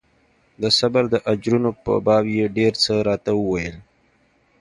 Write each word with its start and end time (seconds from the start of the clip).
د 0.61 0.63
صبر 0.79 1.03
د 1.13 1.15
اجرونو 1.31 1.71
په 1.83 1.93
باب 2.05 2.25
يې 2.37 2.45
ډېر 2.57 2.73
څه 2.83 2.91
راته 3.07 3.31
وويل. 3.39 3.75